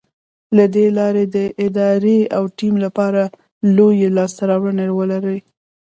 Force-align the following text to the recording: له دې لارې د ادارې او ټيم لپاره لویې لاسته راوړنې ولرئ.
له 0.57 0.65
دې 0.75 0.85
لارې 0.97 1.23
د 1.35 1.37
ادارې 1.65 2.19
او 2.37 2.43
ټيم 2.57 2.75
لپاره 2.85 3.21
لویې 3.75 4.09
لاسته 4.17 4.41
راوړنې 4.49 4.87
ولرئ. 4.97 5.39